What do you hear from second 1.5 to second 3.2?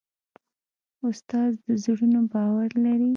د زړونو باور لري.